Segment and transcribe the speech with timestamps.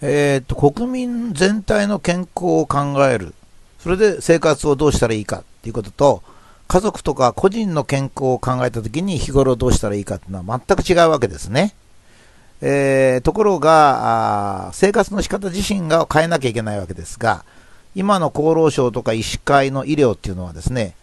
[0.00, 3.34] えー、っと、国民全体の健康を考える。
[3.80, 6.22] それで生活をどうしたらいいかっていうことと、
[6.68, 11.74] 家族とか個人の健康を考えたときに日頃どうしたらいいかっていうのは全く違うわけですね。
[12.60, 17.44] えー、ところが生活の仕方自身が変えなきゃいけないわけですが、
[17.94, 20.94] 今の厚労省とか医師会の医療っていうのはですね、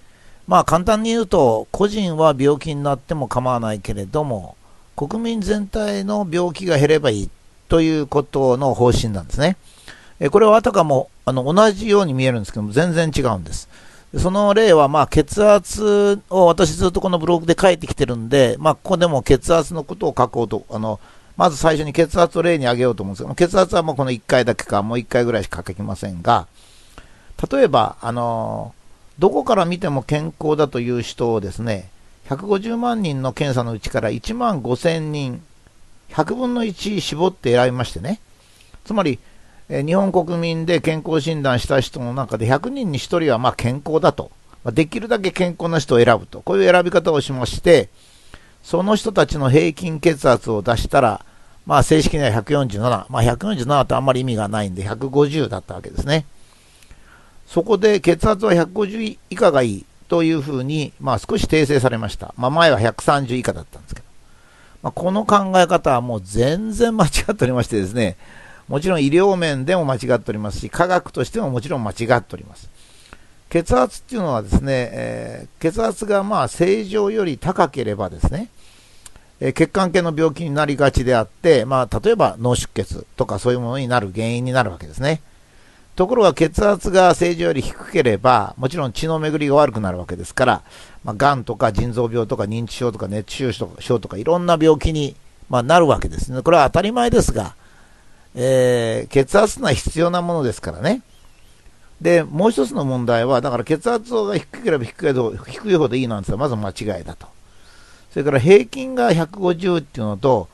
[0.47, 4.55] まあ簡単に言うと、個人は病気になっても構わないけれども、
[4.95, 7.29] 国民全体の病気が減ればいい
[7.67, 9.57] ということの方針なんですね。
[10.19, 13.67] えこれはあたかもあの同じように見えるんですけども、全然違うんです。
[14.17, 20.99] その例は、まあ、血圧を私ずっとこのブログで書いてきてるんで、まあ、ここでも血圧のことを書こうと、あの、
[21.35, 26.47] まず最初に血圧を例に挙げようと思うんですけど、血圧はもうこの1回だけか、もう1回ぐらいしか書きませんが、
[27.51, 28.73] 例えば、あの、
[29.19, 31.89] どこから見ても健康だという人をですね、
[32.29, 35.41] 150万人の検査のうちから1万5000人、
[36.09, 38.19] 100分の1絞って選びましてね、
[38.83, 39.19] つまり、
[39.67, 44.31] え日本国民で健康診断した人の中で100人に1人はま健康だと、
[44.63, 47.89] まできるだけ健康な人を選ぶと、こういう選び方をしまして、
[48.63, 51.25] その人たちの平均血圧を出したら、
[51.65, 56.25] まあ正式には147、まあ147ってあんまり意味がないんで150だったわけですね。
[57.47, 62.33] そこで血圧は150以下がいいというふうに、まあ少し訂正されました。
[62.37, 64.04] まあ前は130以下だったんですけど。
[64.85, 68.17] まあ、この考え方はもう全然間違っておりましてですね、
[68.67, 72.69] もちろん医療面でも間違っておりますし、科学としてももちろん間違っております。
[73.49, 78.49] 血圧っていうのはですね、えー、血圧がまあ正常より高ければですね、
[79.39, 85.23] えー、血管系の病気になりがちであって、まあ、例えば脳出血とかそういうものになる原因になるわけですね。
[85.95, 90.61] ところが血圧が正常より低ければ、もちろん血の巡りが悪くなるわけですから、
[91.03, 95.15] まあ、癌とか腎臓病とか認知症とか熱中症とかいろんな病気に、
[95.49, 96.41] まあ、なるわけですね。
[96.41, 97.55] これは当たり前ですが、
[98.35, 101.01] えー、血圧は必要なものですからね。
[102.01, 107.27] で、もう一つの問題は、だから血圧が低ければ低いほど低いほどいいなんてまず間違いだと。
[108.11, 110.49] それから平均が150っていうのと、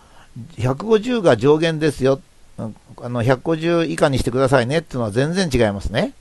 [0.58, 2.22] 150が上限ですよ。
[2.98, 6.14] あの150以下にしてくださいねっていうのは全然違いますね。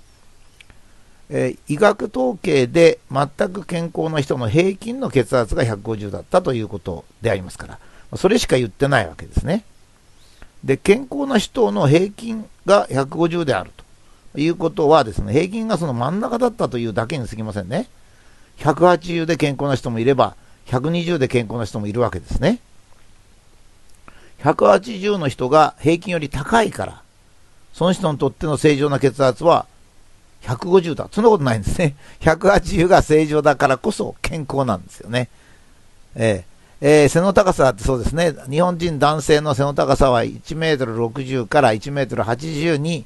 [1.33, 7.79] えー、医学統計で全く健康な人の平均の血圧が150だったということでありますから、
[8.17, 9.65] それしか言ってないわけですね。
[10.65, 13.71] で、健康な人の平均が150である
[14.35, 17.89] ということはですね、平均がその真ん中だったというだけに過ぎませんね。
[18.59, 20.35] 180で健康な人もいれば、
[20.67, 22.59] 120で健康な人もいるわけですね。
[24.43, 27.03] 180の人が平均より高いから、
[27.73, 29.67] その人にとっての正常な血圧は
[30.43, 31.09] 150だ。
[31.13, 31.95] そんなことないんですね。
[32.21, 35.29] 180が正常だからこそ健康なんですよね。
[36.17, 36.45] え
[36.81, 43.05] ええー、背の高さってそうですね、日本人男性の背の高さは1メートル60から1メートル80に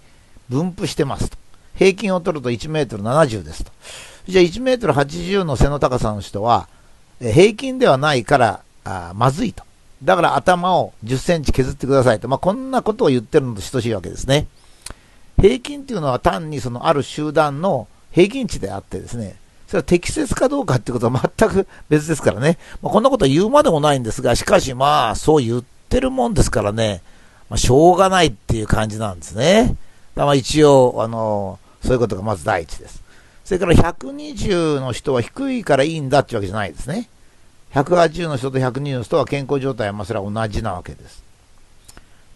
[0.48, 1.36] 分布してますと。
[1.74, 3.72] 平均を取ると1メートル70ですと。
[4.28, 6.68] じゃあ1メートル80の背の高さの人は、
[7.20, 9.64] え、平均ではないからあまずいと。
[10.02, 12.28] だから頭を10センチ削ってくださいと。
[12.28, 14.46] まあ、こんなことを言ってるのと等しいわけですね。
[15.40, 22.58] 平均っていうのは単にそのある集団の平均値であってですね、それは適切かどうかってことは全く別ですからね。
[22.82, 27.02] まあ、こんなこと言うまでもないんですが、しかしまあ、そう言ってるもんですからね、
[27.48, 29.76] まあ、しょうがないっていう感じなんですね。
[30.14, 33.02] まあ一応、あの、そういうことがまず第一です。
[33.44, 37.08] それから120の人は低いからいいんだってわけじゃないですね。
[37.74, 41.22] 180の人と120の人は健康状態はまあそれは同じなわけです。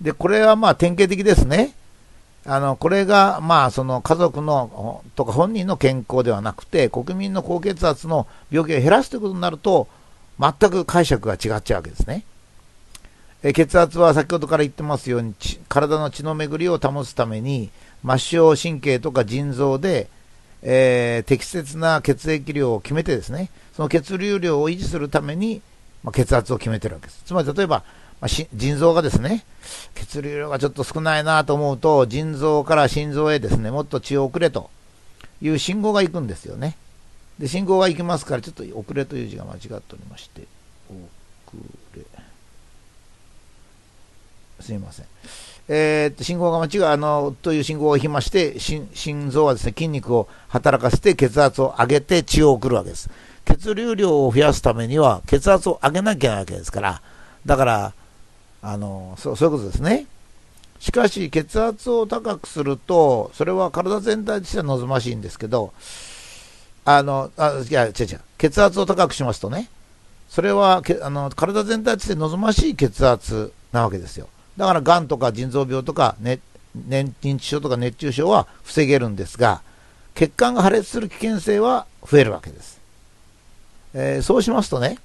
[0.00, 1.74] で、これはまあ典型的ですね。
[2.44, 9.86] あの、これが、まあ、その家族の、とか本人の健康ではなくて、国民の高血圧の病気を減らすということになると、
[10.40, 12.24] 全く解釈が違っちゃうわけですね。
[13.42, 15.34] え血圧は先ほどから言ってますように、
[15.68, 17.70] 体の血の巡りを保つために、
[18.02, 20.08] 末梢神経とか腎臓で、
[20.62, 25.62] えー、適切な血液量を決めてですね、その血流量を維持するために、
[26.02, 27.22] まあ、血圧を決めてるわけです。
[27.24, 27.84] つまり例えば、
[28.20, 29.44] まあ、腎臓がですね、
[29.94, 34.70] 血流量がちょっと少ないなと思うと、腎臓から心臓へですね、もっと血を送れと
[35.40, 36.76] いう信号が行くんですよね。
[37.38, 40.42] で、信号が行きますから、ちょっと遅れという字が間違っておりまして、
[40.90, 41.56] 遅
[41.94, 42.02] れ。
[44.60, 45.06] すみません。
[45.68, 53.10] えー、っと、信号が間違う、あの、という信号を引きまして、心臓はですね、筋肉を働かせて血圧を上げて血を送るわけです。
[53.44, 57.02] 血流量を増やすためには、血圧を上げなきゃいけないわけですから、
[57.44, 57.92] だから、
[58.60, 60.06] あのそうそういうことですね。
[60.80, 65.72] しかし、血圧を高くすると、それは体全体としては望ましいんですけど、
[66.84, 69.68] あの、あいや、違う違う、血圧を高くしますとね、
[70.28, 74.28] それはけあの体全体として望ましい血圧なわけですよ。
[74.58, 76.40] だから、がんとか腎臓病とか、ね、
[76.76, 79.62] 認知症とか熱中症は防げるんですが、
[80.14, 82.80] 血管が破裂する危険性は増えるわけです。
[83.94, 84.98] えー、そうしますとね、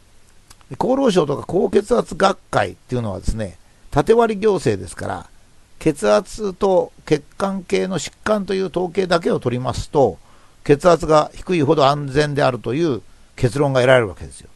[0.80, 3.60] 厚労省とか高血圧学会っていうのはですね、
[3.92, 5.30] 縦割り行政ですから、
[5.78, 10.18] 血圧と血管系の疾患という統計だけを取りますと、
[10.64, 13.04] 血圧が低いほど安全であるという
[13.36, 14.50] 結論が得られるわけですよ。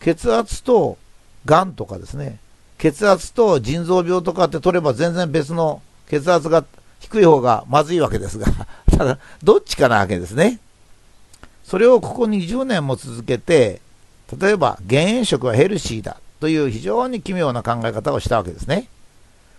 [0.00, 0.98] 血圧と
[1.46, 2.38] がんとかですね、
[2.80, 6.64] 血圧と腎臓病とかって取れば全然別の血圧が
[6.98, 8.46] 低い方がまずいわけですが、
[8.96, 10.58] ただ、どっちかなわけですね。
[11.62, 13.82] それをここ20年も続けて、
[14.40, 18.88] 例えば減塩食はヘルシーだという非常に奇妙な考え方をしたわけですね。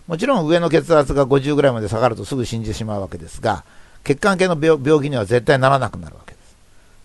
[0.08, 3.62] もちろん上の血圧が50ぐらいまで下がるとすぐ死んでしまうわけですが、
[4.02, 6.56] 血管系の病気には絶対ならなくなるわけです。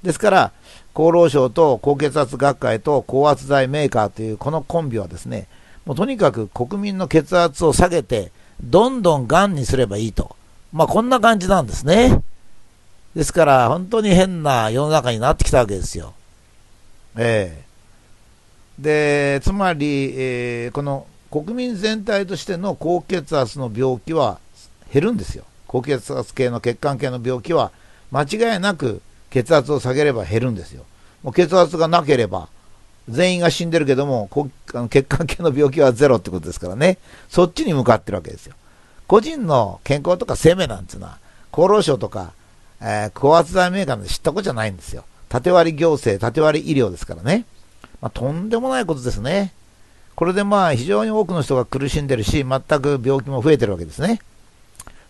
[0.02, 0.52] ですから、
[0.96, 5.48] 厚労省と高血圧学会と高圧剤メーカーというこのコンビはですね、
[5.88, 10.36] もうとにかく国民の血圧を下げて、どんどんがんにすればいいと。
[10.74, 12.22] まあこんな感じなんですね。
[13.16, 16.14] ですから本当に変な世の中になってきたわけですよ。
[17.16, 17.68] ええ
[18.78, 24.40] で、つまり、えー、この国民全体としての高血圧の病気は
[24.92, 25.46] 減るんですよ。
[25.68, 27.72] 高血圧系の血管系の病気は
[28.12, 30.84] 間違いなく血圧を下げれば減るんですよ。
[31.24, 32.50] もう血圧がなければ
[33.10, 34.30] 全員が死んでるけども、
[34.90, 36.98] 血管系の病気はゼロってことですからね。
[37.30, 38.56] そっちに向かってるわけですよ。
[39.08, 41.18] 個人の健康とか生命なんていうのは、
[41.52, 42.34] 厚労省とか、
[42.82, 45.06] えー、高圧剤メーカーで知ったことじゃないんですよ。
[45.30, 47.46] 縦割り行政、縦割り医療ですからね。
[48.02, 49.54] まあ、とんでもないことですね。
[50.16, 54.20] これでまあ非常に多くの人が苦しんでるし、全く病気も増えてるわけですね。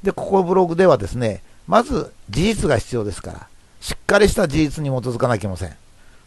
[0.03, 3.47] で、ここブログではですね、まず事実が必要ですから、
[3.79, 5.75] しっかりした事実に基づかなきゃいけません。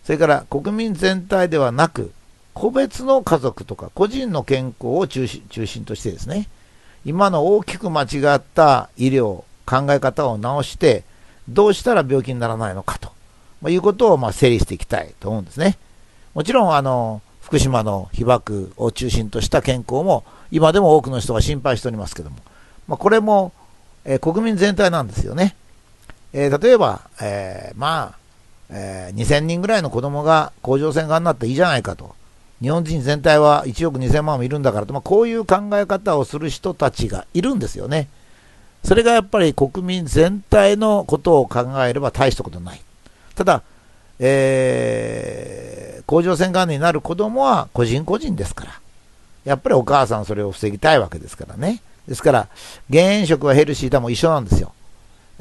[0.04, 2.12] それから国民全体ではなく、
[2.54, 6.48] 個別の家族とか個人の健康を中心としてですね、
[7.04, 11.04] 今の大きく間違った医療、考え方を直して、
[11.48, 13.08] どうしたら病気にならないのかと、
[13.62, 15.78] まあ、いうことをまあ整理していきたいと思うんですね。
[16.34, 22.36] もちろん、あの、福島の被爆を中心とした健康も、今でも多くの人が心配しておりますけども、
[22.86, 23.52] まあ、これも、
[24.04, 25.56] えー、国民全体なんですよね。
[26.32, 28.19] えー、例えば、えー、まあ、
[28.70, 32.14] えー、2000人ぐらいの子供が甲状腺がんになっていいじゃないかと。
[32.62, 38.08] 日本人全体は1億2000万もいるんだからと、まあ、こういう考え方をする人たちがいるんですよね。
[38.84, 42.80] それがやっぱり国民全体のことを考えれば大したことない。
[43.34, 43.62] ただ、
[44.18, 48.80] えー、甲状腺がんになる子供は個人個人ですから。
[49.44, 51.80] やっぱりお母さんそれを防ぎたいわけですからね。
[52.06, 52.48] ですから、
[52.90, 54.72] 減塩食はヘルシーだも一緒なんですよ。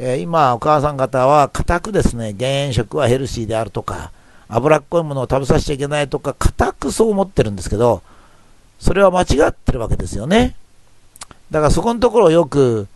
[0.01, 4.13] えー、今、お母さん方は固くですね、減塩食はヘルシーであるとか、
[4.47, 8.01] 脂っこいものを食べさせちゃいけないとか、固くそう思ってるんですけど、
[8.79, 10.55] それは間違ってるわけですよね。
[11.51, 12.87] だからそこのところをよく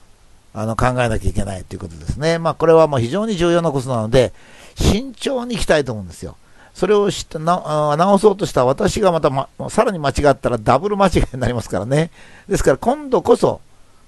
[0.53, 2.39] あの考えなきゃいけないということですね。
[2.39, 4.31] まあこれはもう非常に重要なことなので、
[4.75, 6.37] 慎重にいきたいと思うんですよ。
[6.73, 12.11] それを知ってな直そうとした私がまた、ま、さらに間違ったらダブル間違いになりますからね。
[12.47, 13.59] ですから今度こそ、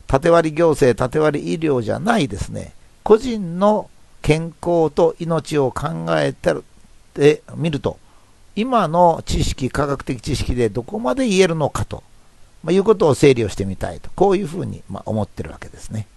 [0.07, 2.71] 縦割り行政、縦割り医療じゃないですね。
[3.05, 3.91] 個人の
[4.23, 7.99] 健康と命を考えてみると、
[8.55, 12.01] 今の知識、科学的知識でどこまで言えるのかと、
[12.63, 16.07] ま、いうことを整理をしてみたいと、こういうふうにま思ってるわけですね。